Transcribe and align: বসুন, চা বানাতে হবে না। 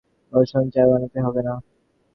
বসুন, 0.33 0.63
চা 0.69 0.81
বানাতে 0.89 1.19
হবে 1.25 1.41
না। 1.47 1.53